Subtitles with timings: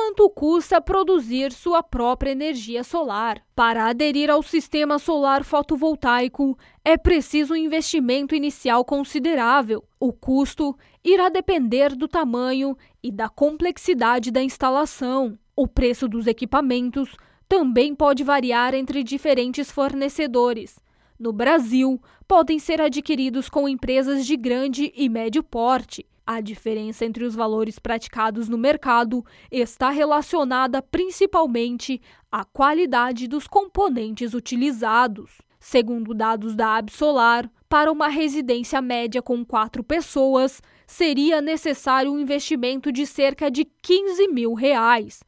[0.00, 3.42] quanto custa produzir sua própria energia solar.
[3.54, 9.84] Para aderir ao sistema solar fotovoltaico, é preciso um investimento inicial considerável.
[10.00, 10.74] O custo
[11.04, 15.38] irá depender do tamanho e da complexidade da instalação.
[15.54, 17.14] O preço dos equipamentos
[17.46, 20.80] também pode variar entre diferentes fornecedores.
[21.18, 26.06] No Brasil, podem ser adquiridos com empresas de grande e médio porte.
[26.32, 34.32] A diferença entre os valores praticados no mercado está relacionada principalmente à qualidade dos componentes
[34.32, 35.42] utilizados.
[35.58, 42.92] Segundo dados da Absolar, para uma residência média com quatro pessoas, seria necessário um investimento
[42.92, 45.24] de cerca de 15 mil reais.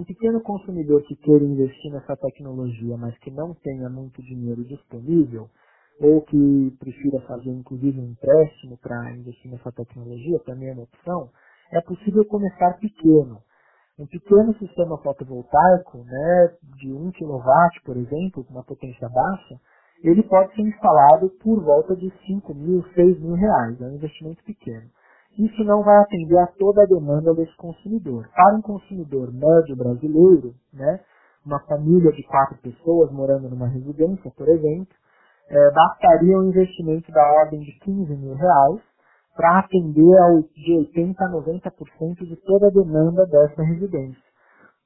[0.00, 5.50] Um pequeno consumidor que queira investir nessa tecnologia, mas que não tenha muito dinheiro disponível,
[6.00, 11.30] ou que prefira fazer inclusive um empréstimo para investir nessa tecnologia, também é uma opção,
[11.72, 13.38] é possível começar pequeno.
[13.98, 17.40] Um pequeno sistema fotovoltaico, né, de 1 kW,
[17.84, 19.54] por exemplo, com uma potência baixa,
[20.02, 23.80] ele pode ser instalado por volta de 5 mil, 6 mil reais.
[23.80, 24.90] É um investimento pequeno.
[25.38, 28.28] Isso não vai atender a toda a demanda desse consumidor.
[28.34, 31.00] Para um consumidor médio brasileiro, né,
[31.46, 34.94] uma família de quatro pessoas morando numa residência, por exemplo,
[35.48, 38.80] é, bastaria um investimento da ordem de 15 mil reais
[39.36, 44.22] para atender ao, de 80% a 90% de toda a demanda dessa residência,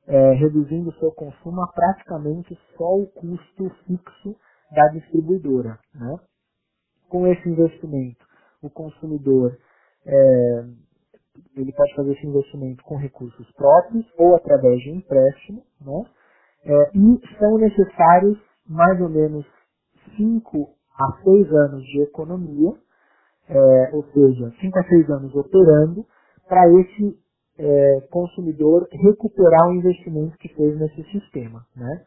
[0.07, 4.37] é, reduzindo seu consumo a praticamente só o custo fixo
[4.73, 5.79] da distribuidora.
[5.95, 6.17] Né?
[7.09, 8.25] Com esse investimento,
[8.63, 9.57] o consumidor
[10.07, 10.65] é,
[11.57, 16.05] ele pode fazer esse investimento com recursos próprios ou através de empréstimo, né?
[16.65, 19.47] É, e são necessários mais ou menos
[20.17, 22.75] 5 a 6 anos de economia,
[23.49, 26.05] é, ou seja, 5 a 6 anos operando,
[26.49, 27.19] para esse
[27.59, 31.65] é, consumidor recuperar o investimento que fez nesse sistema.
[31.77, 32.03] Né?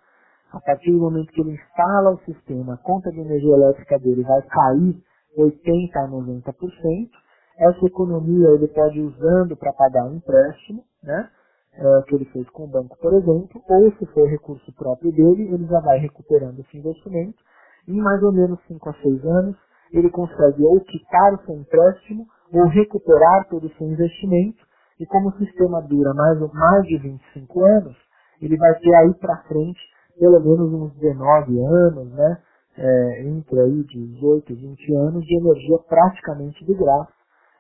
[0.52, 4.24] A partir do momento que ele instala o sistema, a conta de energia elétrica dele
[4.24, 4.98] vai cair
[5.38, 7.10] 80% a 90%,
[7.58, 11.30] essa economia ele pode ir usando para pagar um empréstimo, né?
[11.74, 15.54] É, que ele fez com o banco, por exemplo, ou se for recurso próprio dele,
[15.54, 17.42] ele já vai recuperando esse investimento
[17.88, 19.56] em mais ou menos 5 a 6 anos,
[19.92, 24.60] ele consegue ou quitar o seu empréstimo ou recuperar todo o seu investimento.
[25.00, 27.96] E como o sistema dura mais, mais de 25 anos,
[28.42, 29.80] ele vai ter aí para frente
[30.20, 32.38] pelo menos uns 19 anos, né?
[32.78, 37.12] É, entre aí 18 e 20 anos de energia praticamente de graça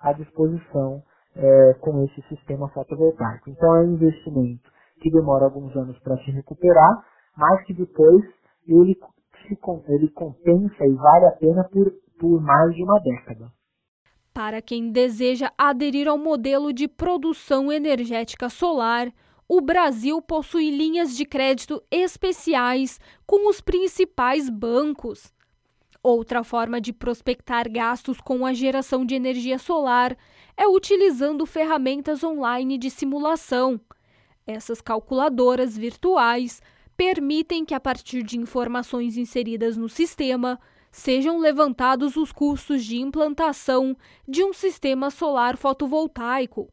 [0.02, 1.04] à disposição
[1.36, 3.50] é, com esse sistema fotovoltaico.
[3.50, 4.70] Então é um investimento
[5.02, 7.04] que demora alguns anos para se recuperar,
[7.38, 8.24] mas que depois
[8.68, 8.96] ele
[9.47, 9.57] se,
[9.88, 13.52] ele compensa e vale a pena por, por mais de uma década.
[14.34, 19.12] Para quem deseja aderir ao modelo de produção energética solar,
[19.47, 25.34] o Brasil possui linhas de crédito especiais com os principais bancos.
[26.01, 30.18] Outra forma de prospectar gastos com a geração de energia solar
[30.56, 33.80] é utilizando ferramentas online de simulação.
[34.47, 36.62] Essas calculadoras virtuais
[37.01, 40.59] permitem que, a partir de informações inseridas no sistema,
[40.91, 43.97] sejam levantados os custos de implantação
[44.28, 46.72] de um sistema solar fotovoltaico.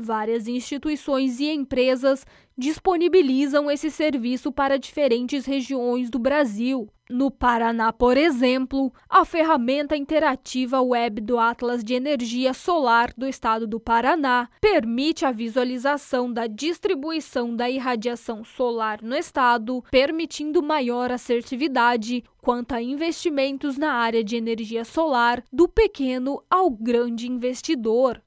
[0.00, 2.26] Várias instituições e empresas
[2.56, 6.88] disponibilizam esse serviço para diferentes regiões do Brasil.
[7.08, 13.64] No Paraná, por exemplo, a ferramenta interativa web do Atlas de Energia Solar do Estado
[13.64, 22.24] do Paraná permite a visualização da distribuição da irradiação solar no estado, permitindo maior assertividade
[22.42, 28.20] quanto a investimentos na área de energia solar do pequeno ao grande investidor.